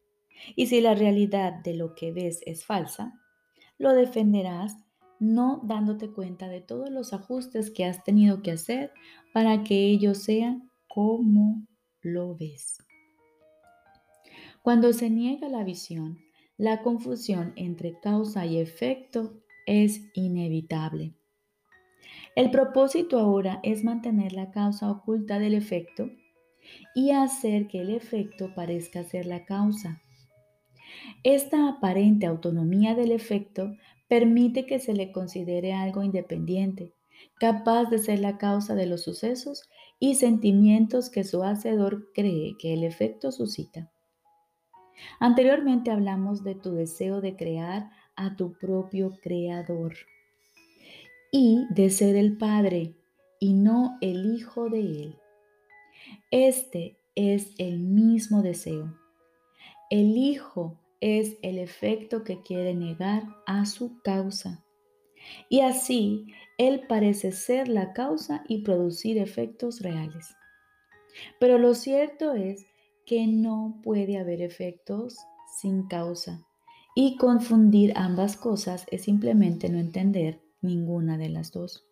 Y 0.55 0.67
si 0.67 0.81
la 0.81 0.95
realidad 0.95 1.53
de 1.63 1.75
lo 1.75 1.95
que 1.95 2.11
ves 2.11 2.41
es 2.45 2.65
falsa, 2.65 3.13
lo 3.77 3.93
defenderás 3.93 4.75
no 5.19 5.61
dándote 5.63 6.11
cuenta 6.11 6.49
de 6.49 6.61
todos 6.61 6.89
los 6.89 7.13
ajustes 7.13 7.71
que 7.71 7.85
has 7.85 8.03
tenido 8.03 8.41
que 8.41 8.51
hacer 8.51 8.91
para 9.33 9.63
que 9.63 9.85
ello 9.85 10.15
sea 10.15 10.59
como 10.87 11.65
lo 12.01 12.35
ves. 12.35 12.83
Cuando 14.61 14.93
se 14.93 15.09
niega 15.09 15.49
la 15.49 15.63
visión, 15.63 16.19
la 16.57 16.81
confusión 16.81 17.53
entre 17.55 17.99
causa 17.99 18.45
y 18.45 18.59
efecto 18.59 19.42
es 19.65 20.01
inevitable. 20.13 21.13
El 22.35 22.49
propósito 22.49 23.19
ahora 23.19 23.59
es 23.63 23.83
mantener 23.83 24.33
la 24.33 24.51
causa 24.51 24.89
oculta 24.89 25.39
del 25.39 25.53
efecto 25.53 26.09
y 26.95 27.11
hacer 27.11 27.67
que 27.67 27.81
el 27.81 27.91
efecto 27.91 28.53
parezca 28.55 29.03
ser 29.03 29.25
la 29.25 29.45
causa. 29.45 30.01
Esta 31.23 31.69
aparente 31.69 32.25
autonomía 32.25 32.95
del 32.95 33.11
efecto 33.11 33.75
permite 34.07 34.65
que 34.65 34.79
se 34.79 34.93
le 34.93 35.11
considere 35.11 35.73
algo 35.73 36.03
independiente, 36.03 36.93
capaz 37.39 37.85
de 37.89 37.99
ser 37.99 38.19
la 38.19 38.37
causa 38.37 38.75
de 38.75 38.85
los 38.85 39.03
sucesos 39.03 39.69
y 39.99 40.15
sentimientos 40.15 41.09
que 41.09 41.23
su 41.23 41.43
hacedor 41.43 42.11
cree 42.13 42.55
que 42.57 42.73
el 42.73 42.83
efecto 42.83 43.31
suscita. 43.31 43.91
Anteriormente 45.19 45.91
hablamos 45.91 46.43
de 46.43 46.55
tu 46.55 46.73
deseo 46.73 47.21
de 47.21 47.35
crear 47.35 47.89
a 48.15 48.35
tu 48.35 48.53
propio 48.53 49.19
creador 49.21 49.95
y 51.31 51.65
de 51.71 51.89
ser 51.89 52.15
el 52.15 52.37
Padre 52.37 52.95
y 53.39 53.53
no 53.53 53.97
el 54.01 54.33
Hijo 54.33 54.69
de 54.69 54.79
Él. 54.79 55.19
Este 56.31 56.97
es 57.15 57.53
el 57.57 57.79
mismo 57.79 58.41
deseo. 58.41 58.97
El 59.89 60.17
Hijo 60.17 60.79
es 61.01 61.37
el 61.41 61.59
efecto 61.59 62.23
que 62.23 62.41
quiere 62.41 62.73
negar 62.73 63.23
a 63.45 63.65
su 63.65 64.01
causa. 64.01 64.63
Y 65.49 65.61
así, 65.61 66.27
Él 66.57 66.85
parece 66.87 67.31
ser 67.31 67.67
la 67.67 67.93
causa 67.93 68.43
y 68.47 68.63
producir 68.63 69.17
efectos 69.17 69.81
reales. 69.81 70.35
Pero 71.39 71.57
lo 71.57 71.73
cierto 71.73 72.33
es 72.33 72.65
que 73.05 73.27
no 73.27 73.79
puede 73.83 74.17
haber 74.17 74.41
efectos 74.41 75.17
sin 75.59 75.87
causa. 75.87 76.45
Y 76.95 77.17
confundir 77.17 77.93
ambas 77.95 78.37
cosas 78.37 78.85
es 78.91 79.03
simplemente 79.03 79.69
no 79.69 79.79
entender 79.79 80.41
ninguna 80.61 81.17
de 81.17 81.29
las 81.29 81.51
dos. 81.51 81.85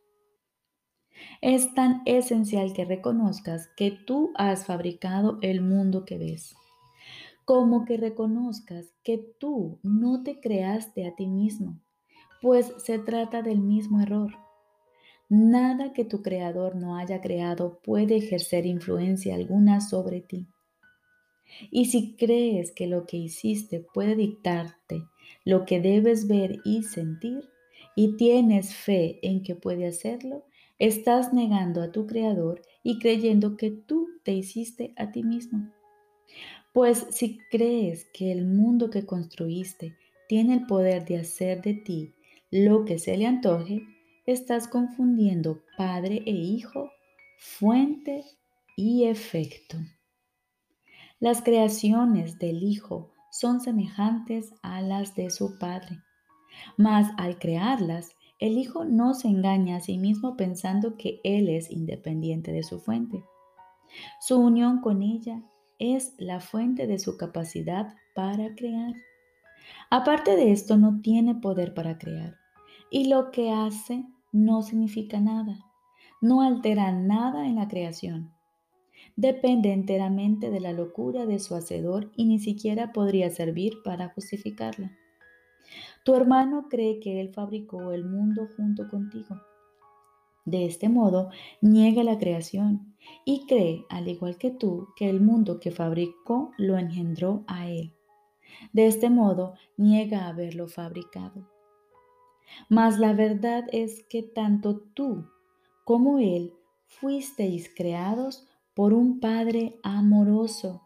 Es 1.41 1.74
tan 1.74 2.01
esencial 2.05 2.74
que 2.74 2.86
reconozcas 2.86 3.70
que 3.75 3.91
tú 3.91 4.31
has 4.36 4.65
fabricado 4.65 5.38
el 5.41 5.62
mundo 5.62 6.05
que 6.05 6.17
ves 6.17 6.55
como 7.51 7.84
que 7.84 7.98
reconozcas 7.98 8.93
que 9.03 9.17
tú 9.17 9.77
no 9.84 10.24
te 10.24 10.39
creaste 10.39 11.05
a 11.05 11.15
ti 11.15 11.27
mismo, 11.27 11.81
pues 12.41 12.74
se 12.77 12.98
trata 12.98 13.41
del 13.41 13.60
mismo 13.60 14.00
error. 14.00 14.31
Nada 15.27 15.91
que 15.91 16.05
tu 16.05 16.22
creador 16.22 16.77
no 16.77 16.96
haya 16.96 17.20
creado 17.20 17.81
puede 17.84 18.15
ejercer 18.15 18.65
influencia 18.65 19.36
alguna 19.36 19.81
sobre 19.81 20.22
ti. 20.22 20.48
Y 21.70 21.86
si 21.86 22.15
crees 22.15 22.72
que 22.72 22.88
lo 22.88 23.05
que 23.05 23.17
hiciste 23.17 23.79
puede 23.79 24.15
dictarte 24.15 25.03
lo 25.43 25.65
que 25.65 25.81
debes 25.81 26.27
ver 26.27 26.60
y 26.63 26.84
sentir, 26.84 27.50
y 27.96 28.15
tienes 28.15 28.74
fe 28.75 29.20
en 29.22 29.43
que 29.43 29.55
puede 29.55 29.86
hacerlo, 29.88 30.46
estás 30.79 31.34
negando 31.34 31.81
a 31.81 31.91
tu 31.91 32.08
creador 32.08 32.62
y 32.84 33.00
creyendo 33.00 33.58
que 33.58 33.72
tú 33.72 34.08
te 34.24 34.34
hiciste 34.34 34.93
a 34.98 35.12
ti 35.12 35.24
mismo. 35.24 35.72
Pues 36.74 37.05
si 37.12 37.38
crees 37.50 38.05
que 38.13 38.31
el 38.31 38.46
mundo 38.48 38.89
que 38.89 39.05
construiste 39.05 39.96
tiene 40.29 40.53
el 40.53 40.65
poder 40.65 41.05
de 41.05 41.17
hacer 41.17 41.62
de 41.62 41.74
ti 41.74 42.13
lo 42.50 42.86
que 42.86 42.98
se 42.98 43.17
le 43.17 43.25
antoje, 43.25 43.81
estás 44.25 44.67
confundiendo 44.67 45.63
padre 45.77 46.24
e 46.25 46.31
hijo, 46.31 46.91
fuente 47.38 48.24
y 48.77 49.05
efecto. 49.05 49.77
Las 51.21 51.43
creaciones 51.43 52.39
del 52.39 52.63
Hijo 52.63 53.11
son 53.29 53.61
semejantes 53.61 54.55
a 54.63 54.81
las 54.81 55.13
de 55.13 55.29
su 55.29 55.59
Padre, 55.59 55.99
mas 56.77 57.11
al 57.15 57.37
crearlas, 57.37 58.15
el 58.39 58.57
Hijo 58.57 58.85
no 58.85 59.13
se 59.13 59.27
engaña 59.27 59.75
a 59.75 59.81
sí 59.81 59.99
mismo 59.99 60.35
pensando 60.35 60.97
que 60.97 61.21
Él 61.23 61.47
es 61.47 61.69
independiente 61.69 62.51
de 62.51 62.63
su 62.63 62.79
fuente. 62.79 63.23
Su 64.19 64.39
unión 64.39 64.81
con 64.81 65.03
ella 65.03 65.43
es 65.77 66.15
la 66.17 66.39
fuente 66.39 66.87
de 66.87 66.97
su 66.97 67.17
capacidad 67.17 67.93
para 68.15 68.55
crear. 68.55 68.95
Aparte 69.91 70.35
de 70.35 70.51
esto, 70.51 70.77
no 70.77 71.01
tiene 71.01 71.35
poder 71.35 71.75
para 71.75 71.99
crear. 71.99 72.35
Y 72.89 73.09
lo 73.09 73.29
que 73.29 73.51
hace 73.51 74.07
no 74.31 74.63
significa 74.63 75.19
nada. 75.19 75.67
No 76.19 76.41
altera 76.41 76.91
nada 76.91 77.45
en 77.45 77.57
la 77.57 77.67
creación. 77.67 78.33
Depende 79.21 79.71
enteramente 79.71 80.49
de 80.49 80.59
la 80.59 80.73
locura 80.73 81.27
de 81.27 81.37
su 81.37 81.53
hacedor 81.53 82.09
y 82.15 82.25
ni 82.25 82.39
siquiera 82.39 82.91
podría 82.91 83.29
servir 83.29 83.83
para 83.83 84.09
justificarla. 84.09 84.97
Tu 86.03 86.15
hermano 86.15 86.65
cree 86.71 86.99
que 86.99 87.21
él 87.21 87.29
fabricó 87.31 87.91
el 87.91 88.03
mundo 88.03 88.47
junto 88.57 88.89
contigo. 88.89 89.39
De 90.43 90.65
este 90.65 90.89
modo, 90.89 91.29
niega 91.61 92.03
la 92.03 92.17
creación 92.17 92.95
y 93.23 93.45
cree, 93.45 93.85
al 93.89 94.07
igual 94.07 94.39
que 94.39 94.49
tú, 94.49 94.87
que 94.95 95.07
el 95.07 95.21
mundo 95.21 95.59
que 95.59 95.69
fabricó 95.69 96.49
lo 96.57 96.79
engendró 96.79 97.43
a 97.45 97.69
él. 97.69 97.93
De 98.73 98.87
este 98.87 99.11
modo, 99.11 99.53
niega 99.77 100.29
haberlo 100.29 100.67
fabricado. 100.67 101.47
Mas 102.69 102.97
la 102.97 103.13
verdad 103.13 103.65
es 103.71 104.03
que 104.09 104.23
tanto 104.23 104.79
tú 104.95 105.29
como 105.83 106.17
él 106.17 106.55
fuisteis 106.87 107.69
creados 107.75 108.47
por 108.81 108.95
un 108.95 109.19
Padre 109.19 109.79
amoroso 109.83 110.81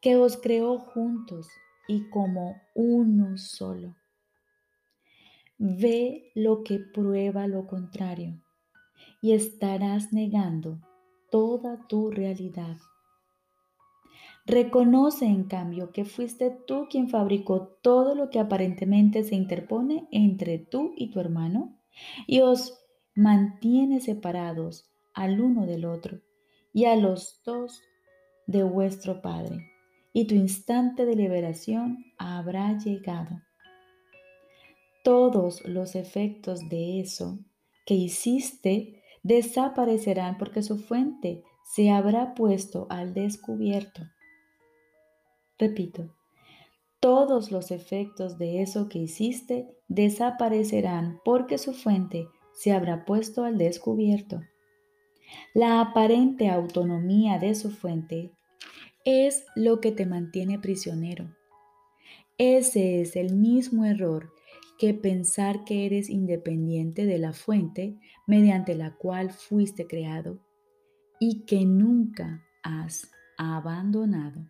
que 0.00 0.16
os 0.16 0.36
creó 0.36 0.80
juntos 0.80 1.46
y 1.86 2.10
como 2.10 2.56
uno 2.74 3.38
solo. 3.38 3.94
Ve 5.56 6.32
lo 6.34 6.64
que 6.64 6.80
prueba 6.80 7.46
lo 7.46 7.68
contrario 7.68 8.42
y 9.22 9.30
estarás 9.30 10.12
negando 10.12 10.80
toda 11.30 11.86
tu 11.86 12.10
realidad. 12.10 12.78
Reconoce 14.44 15.26
en 15.26 15.44
cambio 15.44 15.92
que 15.92 16.04
fuiste 16.04 16.50
tú 16.50 16.88
quien 16.90 17.08
fabricó 17.08 17.78
todo 17.80 18.16
lo 18.16 18.30
que 18.30 18.40
aparentemente 18.40 19.22
se 19.22 19.36
interpone 19.36 20.08
entre 20.10 20.58
tú 20.58 20.94
y 20.96 21.12
tu 21.12 21.20
hermano 21.20 21.78
y 22.26 22.40
os 22.40 22.76
mantiene 23.14 24.00
separados 24.00 24.90
al 25.14 25.40
uno 25.40 25.64
del 25.64 25.84
otro 25.84 26.22
y 26.72 26.84
a 26.84 26.96
los 26.96 27.40
dos 27.44 27.82
de 28.46 28.62
vuestro 28.62 29.22
Padre. 29.22 29.70
Y 30.12 30.26
tu 30.26 30.34
instante 30.34 31.06
de 31.06 31.14
liberación 31.14 32.04
habrá 32.18 32.76
llegado. 32.78 33.42
Todos 35.04 35.64
los 35.64 35.94
efectos 35.94 36.68
de 36.68 37.00
eso 37.00 37.38
que 37.86 37.94
hiciste 37.94 39.02
desaparecerán 39.22 40.36
porque 40.38 40.62
su 40.62 40.78
fuente 40.78 41.44
se 41.64 41.90
habrá 41.90 42.34
puesto 42.34 42.86
al 42.90 43.14
descubierto. 43.14 44.02
Repito, 45.58 46.14
todos 47.00 47.50
los 47.50 47.70
efectos 47.70 48.38
de 48.38 48.60
eso 48.60 48.88
que 48.88 48.98
hiciste 48.98 49.68
desaparecerán 49.88 51.20
porque 51.24 51.58
su 51.58 51.72
fuente 51.72 52.28
se 52.52 52.72
habrá 52.72 53.04
puesto 53.04 53.44
al 53.44 53.56
descubierto. 53.56 54.40
La 55.54 55.80
aparente 55.80 56.48
autonomía 56.48 57.38
de 57.38 57.54
su 57.54 57.70
fuente 57.70 58.32
es 59.04 59.44
lo 59.56 59.80
que 59.80 59.92
te 59.92 60.06
mantiene 60.06 60.58
prisionero. 60.58 61.34
Ese 62.38 63.00
es 63.00 63.16
el 63.16 63.34
mismo 63.34 63.84
error 63.84 64.32
que 64.78 64.94
pensar 64.94 65.64
que 65.64 65.84
eres 65.84 66.08
independiente 66.08 67.04
de 67.04 67.18
la 67.18 67.32
fuente 67.32 67.98
mediante 68.26 68.74
la 68.74 68.96
cual 68.96 69.30
fuiste 69.30 69.86
creado 69.86 70.40
y 71.18 71.44
que 71.44 71.66
nunca 71.66 72.42
has 72.62 73.10
abandonado. 73.36 74.46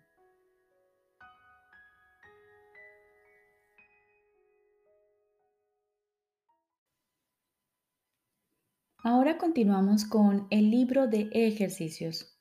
Ahora 9.02 9.38
continuamos 9.38 10.04
con 10.04 10.46
el 10.50 10.70
libro 10.70 11.06
de 11.06 11.30
ejercicios. 11.32 12.38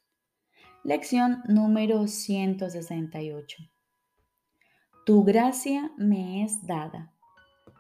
Lección 0.84 1.42
número 1.48 2.06
168. 2.06 3.63
Tu 5.06 5.24
gracia 5.24 5.94
me 5.98 6.44
es 6.44 6.68
dada. 6.68 7.13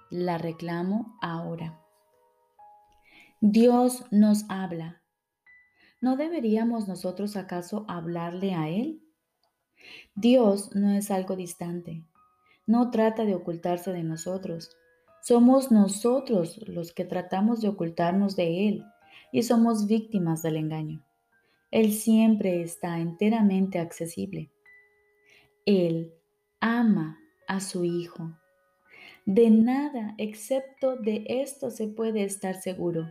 La 0.09 0.37
reclamo 0.37 1.17
ahora. 1.21 1.77
Dios 3.41 4.05
nos 4.11 4.45
habla. 4.47 5.01
¿No 5.99 6.15
deberíamos 6.15 6.87
nosotros 6.87 7.35
acaso 7.35 7.83
hablarle 7.89 8.53
a 8.53 8.69
Él? 8.69 9.03
Dios 10.15 10.73
no 10.73 10.91
es 10.91 11.11
algo 11.11 11.35
distante. 11.35 12.05
No 12.65 12.91
trata 12.91 13.25
de 13.25 13.35
ocultarse 13.35 13.91
de 13.91 14.03
nosotros. 14.03 14.78
Somos 15.29 15.69
nosotros 15.69 16.59
los 16.67 16.91
que 16.91 17.05
tratamos 17.05 17.61
de 17.61 17.67
ocultarnos 17.67 18.35
de 18.35 18.67
Él 18.67 18.83
y 19.31 19.43
somos 19.43 19.85
víctimas 19.85 20.41
del 20.41 20.55
engaño. 20.55 21.05
Él 21.69 21.93
siempre 21.93 22.63
está 22.63 22.97
enteramente 22.97 23.77
accesible. 23.77 24.49
Él 25.67 26.11
ama 26.61 27.19
a 27.47 27.59
su 27.59 27.85
Hijo. 27.85 28.35
De 29.27 29.51
nada 29.51 30.15
excepto 30.17 30.95
de 30.95 31.23
esto 31.27 31.69
se 31.69 31.87
puede 31.87 32.23
estar 32.23 32.55
seguro, 32.55 33.05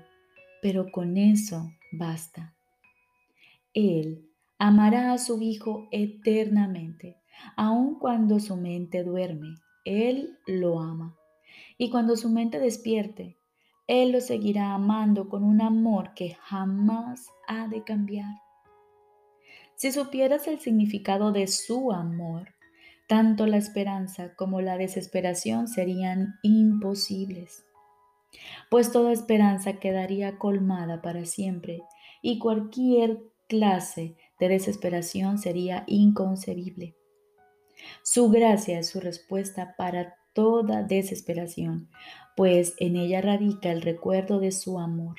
pero 0.61 0.91
con 0.91 1.17
eso 1.17 1.71
basta. 1.93 2.53
Él 3.75 4.29
amará 4.59 5.13
a 5.13 5.19
su 5.19 5.41
Hijo 5.41 5.87
eternamente, 5.93 7.17
aun 7.55 7.97
cuando 8.01 8.41
su 8.41 8.57
mente 8.57 9.05
duerme. 9.05 9.55
Él 9.85 10.37
lo 10.49 10.81
ama. 10.81 11.18
Y 11.79 11.91
cuando 11.91 12.17
su 12.17 12.29
mente 12.29 12.59
despierte, 12.59 13.39
Él 13.87 14.13
lo 14.13 14.21
seguirá 14.21 14.75
amando 14.75 15.29
con 15.29 15.45
un 15.45 15.63
amor 15.63 16.13
que 16.15 16.35
jamás 16.35 17.29
ha 17.47 17.69
de 17.69 17.85
cambiar. 17.85 18.35
Si 19.77 19.93
supieras 19.93 20.49
el 20.49 20.59
significado 20.59 21.31
de 21.31 21.47
su 21.47 21.93
amor, 21.93 22.55
tanto 23.07 23.47
la 23.47 23.57
esperanza 23.57 24.35
como 24.35 24.61
la 24.61 24.77
desesperación 24.77 25.69
serían 25.69 26.35
imposibles, 26.43 27.65
pues 28.71 28.93
toda 28.93 29.13
esperanza 29.13 29.75
quedaría 29.75 30.37
colmada 30.37 31.01
para 31.01 31.25
siempre 31.25 31.83
y 32.21 32.39
cualquier 32.39 33.23
clase 33.49 34.17
de 34.39 34.49
desesperación 34.49 35.39
sería 35.39 35.85
inconcebible. 35.87 36.97
Su 38.03 38.29
gracia 38.31 38.81
es 38.81 38.89
su 38.89 39.01
respuesta 39.01 39.75
para 39.77 40.17
toda 40.39 40.85
desesperación, 40.85 41.91
pues 42.37 42.77
en 42.79 42.95
ella 42.95 43.21
radica 43.21 43.73
el 43.73 43.83
recuerdo 43.83 44.39
de 44.39 44.53
su 44.53 44.79
amor. 44.79 45.17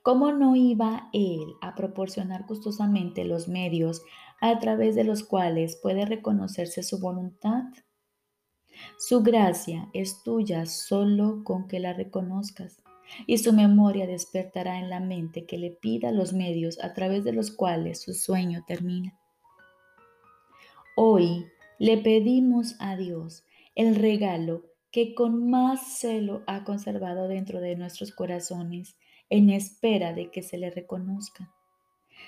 ¿Cómo 0.00 0.32
no 0.32 0.56
iba 0.56 1.10
Él 1.12 1.44
a 1.60 1.74
proporcionar 1.74 2.46
gustosamente 2.46 3.26
los 3.26 3.48
medios 3.48 4.00
a 4.40 4.58
través 4.60 4.94
de 4.94 5.04
los 5.04 5.22
cuales 5.24 5.76
puede 5.76 6.06
reconocerse 6.06 6.82
su 6.82 6.98
voluntad? 7.00 7.64
Su 8.98 9.22
gracia 9.22 9.90
es 9.92 10.22
tuya 10.22 10.64
solo 10.64 11.44
con 11.44 11.68
que 11.68 11.78
la 11.78 11.92
reconozcas 11.92 12.80
y 13.26 13.36
su 13.36 13.52
memoria 13.52 14.06
despertará 14.06 14.78
en 14.78 14.88
la 14.88 15.00
mente 15.00 15.44
que 15.44 15.58
le 15.58 15.70
pida 15.70 16.12
los 16.12 16.32
medios 16.32 16.82
a 16.82 16.94
través 16.94 17.24
de 17.24 17.34
los 17.34 17.50
cuales 17.50 18.00
su 18.00 18.14
sueño 18.14 18.64
termina. 18.66 19.20
Hoy 20.96 21.44
le 21.78 21.98
pedimos 21.98 22.74
a 22.78 22.96
Dios 22.96 23.44
el 23.78 23.94
regalo 23.94 24.64
que 24.90 25.14
con 25.14 25.48
más 25.48 26.00
celo 26.00 26.42
ha 26.48 26.64
conservado 26.64 27.28
dentro 27.28 27.60
de 27.60 27.76
nuestros 27.76 28.10
corazones 28.10 28.98
en 29.30 29.50
espera 29.50 30.12
de 30.12 30.32
que 30.32 30.42
se 30.42 30.58
le 30.58 30.68
reconozca. 30.68 31.54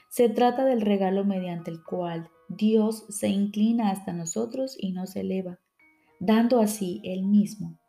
Se 0.08 0.28
trata 0.28 0.64
del 0.64 0.80
regalo 0.80 1.24
mediante 1.24 1.72
el 1.72 1.82
cual 1.82 2.30
Dios 2.48 3.04
se 3.08 3.26
inclina 3.28 3.90
hasta 3.90 4.12
nosotros 4.12 4.76
y 4.78 4.92
nos 4.92 5.16
eleva, 5.16 5.58
dando 6.20 6.60
así 6.60 7.00
Él 7.02 7.24
mismo 7.24 7.80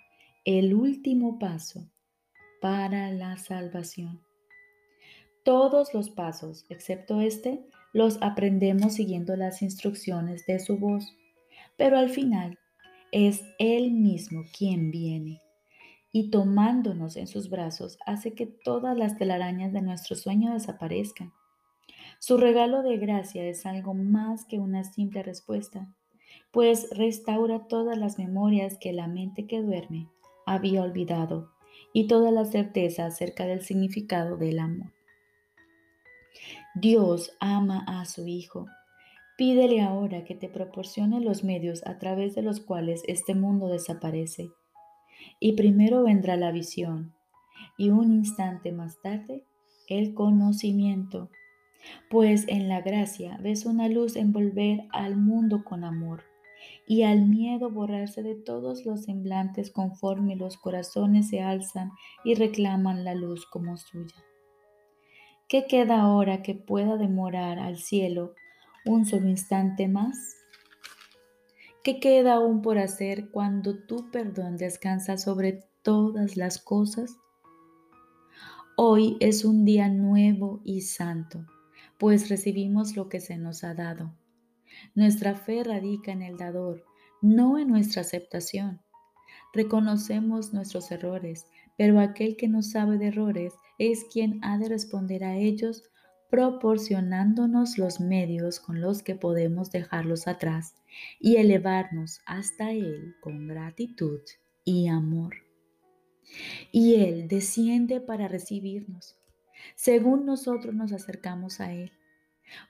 el 0.43 0.74
último 0.74 1.38
paso 1.38 1.88
para 2.62 3.12
la 3.12 3.38
salvación. 3.38 4.24
Todos 5.43 5.93
los 5.93 6.10
pasos, 6.10 6.65
excepto 6.69 7.21
este, 7.21 7.63
los 7.93 8.17
aprendemos 8.24 8.93
siguiendo 8.93 9.36
las 9.36 9.62
instrucciones 9.62 10.47
de 10.47 10.58
su 10.58 10.80
voz, 10.80 11.15
pero 11.78 12.00
al 12.00 12.10
final 12.10 12.58
es 13.12 13.43
Él 13.60 13.91
mismo 13.91 14.43
quien 14.58 14.91
viene 14.91 15.41
y 16.12 16.30
tomándonos 16.30 17.15
en 17.15 17.28
sus 17.28 17.50
brazos 17.50 17.97
hace 18.06 18.34
que 18.34 18.45
todas 18.45 18.97
las 18.97 19.17
telarañas 19.17 19.71
de 19.74 19.82
nuestro 19.82 20.15
sueño 20.15 20.54
desaparezcan. 20.54 21.32
Su 22.19 22.38
regalo 22.38 22.84
de 22.84 22.97
gracia 22.97 23.43
es 23.45 23.65
algo 23.65 23.93
más 23.93 24.45
que 24.45 24.60
una 24.60 24.84
simple 24.84 25.24
respuesta, 25.24 25.93
pues 26.52 26.89
restaura 26.91 27.67
todas 27.67 27.97
las 27.97 28.17
memorias 28.17 28.78
que 28.80 28.93
la 28.93 29.08
mente 29.08 29.47
que 29.47 29.62
duerme 29.62 30.10
había 30.45 30.82
olvidado 30.82 31.52
y 31.93 32.08
toda 32.08 32.32
la 32.32 32.45
certeza 32.45 33.06
acerca 33.06 33.45
del 33.45 33.62
significado 33.62 34.38
del 34.38 34.60
amor. 34.60 34.91
Dios 36.76 37.36
ama 37.39 37.84
a 37.88 38.06
su 38.06 38.28
Hijo. 38.28 38.65
Pídele 39.41 39.82
ahora 39.82 40.23
que 40.23 40.36
te 40.36 40.49
proporcione 40.49 41.19
los 41.19 41.43
medios 41.43 41.82
a 41.88 41.97
través 41.97 42.36
de 42.36 42.43
los 42.43 42.60
cuales 42.60 43.01
este 43.08 43.34
mundo 43.34 43.69
desaparece 43.69 44.51
y 45.39 45.54
primero 45.54 46.04
vendrá 46.04 46.38
la 46.38 46.51
visión 46.51 47.15
y 47.75 47.89
un 47.89 48.12
instante 48.12 48.71
más 48.71 49.01
tarde 49.01 49.43
el 49.88 50.13
conocimiento, 50.13 51.32
pues 52.12 52.47
en 52.49 52.69
la 52.69 52.82
gracia 52.82 53.39
ves 53.41 53.65
una 53.65 53.88
luz 53.88 54.15
envolver 54.15 54.82
al 54.91 55.17
mundo 55.17 55.63
con 55.63 55.86
amor 55.86 56.21
y 56.86 57.01
al 57.01 57.25
miedo 57.25 57.71
borrarse 57.71 58.21
de 58.21 58.36
todos 58.36 58.86
los 58.86 59.06
semblantes 59.06 59.71
conforme 59.71 60.36
los 60.36 60.56
corazones 60.56 61.30
se 61.30 61.41
alzan 61.41 61.89
y 62.23 62.36
reclaman 62.36 63.04
la 63.04 63.15
luz 63.15 63.47
como 63.47 63.75
suya. 63.77 64.23
¿Qué 65.47 65.65
queda 65.65 65.99
ahora 65.99 66.43
que 66.43 66.54
pueda 66.54 66.95
demorar 66.95 67.58
al 67.58 67.77
cielo 67.80 68.36
un 68.86 69.06
solo 69.06 69.28
instante 69.28 69.88
más? 69.88 70.38
¿Qué 71.84 72.00
queda 72.00 72.36
aún 72.36 72.62
por 72.62 72.78
hacer 72.78 73.30
cuando 73.32 73.78
tu 73.78 74.12
perdón 74.12 74.58
descansa 74.58 75.17
sobre 75.17 75.63
todas 75.82 76.38
las 76.38 76.60
cosas? 76.60 77.17
Hoy 78.78 79.17
es 79.20 79.46
un 79.46 79.65
día 79.65 79.89
nuevo 79.89 80.62
y 80.63 80.82
santo, 80.82 81.46
pues 81.98 82.30
recibimos 82.30 82.96
lo 82.96 83.10
que 83.10 83.20
se 83.20 83.38
nos 83.38 83.63
ha 83.63 83.74
dado. 83.74 84.13
Nuestra 84.96 85.36
fe 85.36 85.63
radica 85.63 86.12
en 86.12 86.22
el 86.22 86.38
dador, 86.38 86.86
no 87.22 87.58
en 87.60 87.67
nuestra 87.67 88.02
aceptación. 88.02 88.82
Reconocemos 89.54 90.54
nuestros 90.54 90.91
errores, 90.91 91.46
pero 91.78 92.00
aquel 92.00 92.38
que 92.38 92.48
no 92.48 92.62
sabe 92.62 92.98
de 92.98 93.08
errores 93.08 93.54
es 93.78 94.06
quien 94.06 94.39
ha 94.44 94.58
de 94.58 94.70
responder 94.70 95.24
a 95.24 95.36
ellos 95.36 95.84
proporcionándonos 96.32 97.78
los 97.78 98.00
medios 98.00 98.62
con 98.62 98.80
los 98.80 99.04
que 99.04 99.15
podemos 99.15 99.70
dejarlos 99.70 100.30
atrás 100.30 100.76
y 101.20 101.36
elevarnos 101.36 102.22
hasta 102.26 102.72
Él 102.72 103.15
con 103.20 103.48
gratitud 103.48 104.22
y 104.63 104.88
amor. 104.88 105.36
Y 106.72 106.96
Él 106.96 107.28
desciende 107.28 108.00
para 108.00 108.30
recibirnos, 108.30 109.17
según 109.76 110.26
nosotros 110.26 110.74
nos 110.74 110.94
acercamos 110.94 111.60
a 111.60 111.74
Él, 111.74 111.91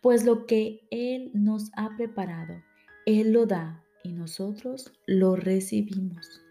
pues 0.02 0.26
lo 0.26 0.48
que 0.48 0.88
Él 0.90 1.30
nos 1.36 1.70
ha 1.76 1.96
preparado, 1.96 2.64
Él 3.06 3.32
lo 3.32 3.46
da 3.46 3.84
y 4.04 4.12
nosotros 4.12 4.92
lo 5.06 5.36
recibimos. 5.36 6.42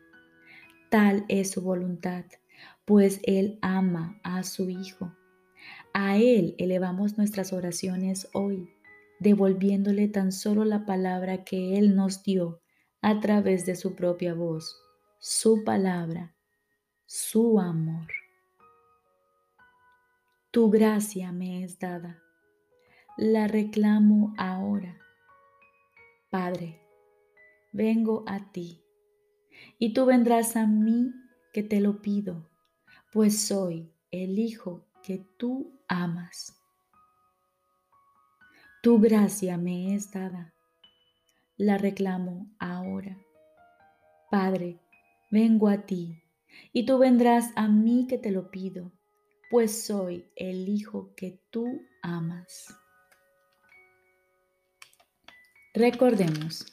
Tal 0.91 1.25
es 1.29 1.51
su 1.51 1.61
voluntad, 1.61 2.25
pues 2.85 3.19
Él 3.25 3.59
ama 3.63 4.21
a 4.23 4.45
su 4.45 4.71
Hijo 4.71 5.13
a 5.93 6.17
Él 6.17 6.55
elevamos 6.59 7.19
nuestras 7.19 7.53
oraciones 7.53 8.29
hoy, 8.33 8.71
devolviéndole 9.19 10.09
tan 10.09 10.33
solo 10.33 10.65
la 10.65 10.87
palabra 10.87 11.45
que 11.45 11.79
Él 11.79 11.97
nos 11.97 12.23
dio 12.23 12.61
a 13.03 13.21
través 13.21 13.67
de 13.67 13.77
su 13.77 13.95
propia 13.95 14.35
voz, 14.35 14.77
su 15.19 15.65
palabra, 15.65 16.35
su 17.07 17.61
amor. 17.61 18.09
Tu 20.51 20.71
gracia 20.71 21.33
me 21.33 21.65
es 21.65 21.79
dada, 21.79 22.23
la 23.17 23.47
reclamo 23.49 24.35
ahora. 24.37 24.99
Padre, 26.31 26.81
vengo 27.73 28.25
a 28.27 28.53
ti, 28.53 28.83
y 29.79 29.93
tú 29.93 30.07
vendrás 30.07 30.57
a 30.57 30.67
mí 30.67 31.13
que 31.53 31.63
te 31.63 31.81
lo 31.81 32.01
pido, 32.01 32.49
pues 33.13 33.41
soy 33.41 33.93
el 34.11 34.39
Hijo 34.39 34.87
que 35.03 35.19
tú 35.37 35.80
amas. 35.91 36.57
Tu 38.81 38.99
gracia 39.01 39.59
me 39.59 39.95
es 39.95 40.13
dada, 40.13 40.55
la 41.57 41.77
reclamo 41.77 42.47
ahora. 42.61 43.19
Padre, 44.31 44.81
vengo 45.33 45.69
a 45.69 45.85
ti, 45.85 46.23
y 46.73 46.87
tú 46.87 46.99
vendrás 46.99 47.51
a 47.57 47.67
mí 47.67 48.07
que 48.09 48.19
te 48.19 48.31
lo 48.31 48.53
pido, 48.53 48.93
pues 49.51 49.85
soy 49.85 50.31
el 50.37 50.69
Hijo 50.69 51.13
que 51.17 51.41
tú 51.51 51.83
amas. 52.03 52.73
Recordemos, 55.75 56.67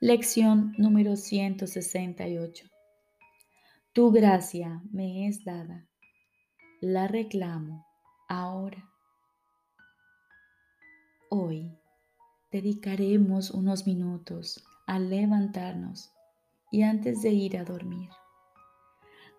lección 0.00 0.74
número 0.78 1.16
168. 1.16 2.66
Tu 3.92 4.12
gracia 4.12 4.80
me 4.92 5.26
es 5.26 5.44
dada, 5.44 5.88
la 6.80 7.08
reclamo 7.08 7.87
ahora. 8.28 8.88
Hoy 11.30 11.76
dedicaremos 12.52 13.50
unos 13.50 13.86
minutos 13.86 14.62
a 14.86 14.98
levantarnos 14.98 16.10
y 16.70 16.82
antes 16.82 17.22
de 17.22 17.30
ir 17.30 17.56
a 17.58 17.64
dormir, 17.64 18.10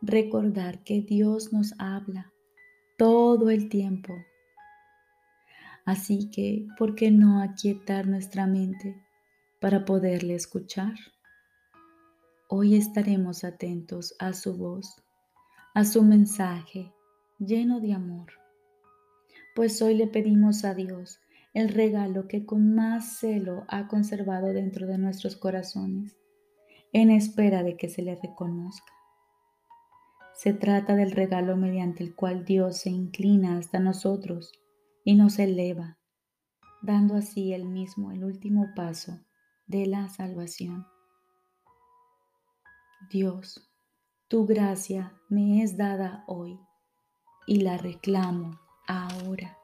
recordar 0.02 0.84
que 0.84 1.02
Dios 1.02 1.54
nos 1.54 1.74
habla 1.80 2.32
todo 2.98 3.50
el 3.50 3.70
tiempo. 3.70 4.14
Así 5.86 6.30
que, 6.30 6.68
¿por 6.78 6.96
qué 6.96 7.12
no 7.12 7.42
aquietar 7.42 8.08
nuestra 8.08 8.46
mente 8.46 9.02
para 9.60 9.86
poderle 9.86 10.36
escuchar? 10.36 10.96
Hoy 12.48 12.76
estaremos 12.76 13.44
atentos 13.44 14.16
a 14.20 14.34
su 14.34 14.56
voz, 14.58 15.04
a 15.74 15.86
su 15.86 16.04
mensaje 16.04 16.92
lleno 17.40 17.80
de 17.80 17.94
amor, 17.94 18.39
pues 19.60 19.82
hoy 19.82 19.94
le 19.94 20.08
pedimos 20.08 20.64
a 20.64 20.74
Dios 20.74 21.20
el 21.54 21.68
regalo 21.68 22.30
que 22.30 22.46
con 22.46 22.76
más 22.76 23.18
celo 23.20 23.66
ha 23.68 23.90
conservado 23.90 24.54
dentro 24.54 24.88
de 24.88 24.98
nuestros 24.98 25.36
corazones, 25.36 26.16
en 26.94 27.10
espera 27.10 27.62
de 27.62 27.76
que 27.76 27.90
se 27.90 28.02
le 28.02 28.16
reconozca. 28.16 28.94
Se 30.34 30.54
trata 30.54 30.96
del 30.96 31.12
regalo 31.12 31.58
mediante 31.58 32.06
el 32.06 32.16
cual 32.16 32.46
Dios 32.46 32.78
se 32.78 32.90
inclina 32.90 33.58
hasta 33.58 33.82
nosotros 33.82 34.54
y 35.04 35.16
nos 35.16 35.38
eleva, 35.40 35.98
dando 36.82 37.16
así 37.16 37.52
él 37.52 37.66
mismo 37.66 38.14
el 38.14 38.24
último 38.24 38.68
paso 38.78 39.20
de 39.68 39.88
la 39.88 40.08
salvación. 40.08 40.88
Dios, 43.12 43.70
tu 44.30 44.46
gracia 44.46 45.20
me 45.28 45.64
es 45.64 45.76
dada 45.76 46.24
hoy 46.28 46.58
y 47.46 47.60
la 47.60 47.78
reclamo 47.78 48.69
ahora. 48.90 49.56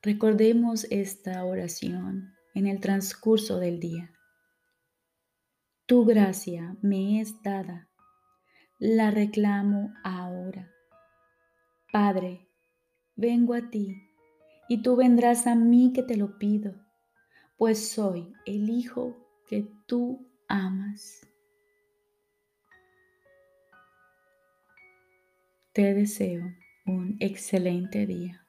Recordemos 0.00 0.86
esta 0.90 1.44
oración 1.44 2.34
en 2.54 2.66
el 2.66 2.80
transcurso 2.80 3.60
del 3.60 3.78
día. 3.78 4.10
Tu 5.86 6.04
gracia 6.06 6.76
me 6.80 7.20
es 7.20 7.42
dada, 7.42 7.88
la 8.78 9.10
reclamo 9.10 9.92
ahora. 10.02 10.70
Padre, 11.92 12.48
vengo 13.16 13.52
a 13.52 13.68
ti 13.68 14.02
y 14.68 14.82
tú 14.82 14.96
vendrás 14.96 15.46
a 15.46 15.54
mí 15.54 15.92
que 15.94 16.02
te 16.02 16.16
lo 16.16 16.38
pido, 16.38 16.74
pues 17.58 17.90
soy 17.90 18.32
el 18.46 18.70
Hijo 18.70 19.14
que 19.46 19.70
tú 19.86 20.26
amas. 20.48 21.26
Te 25.72 25.92
deseo 25.92 26.44
un 26.88 27.16
excelente 27.20 28.06
día. 28.06 28.47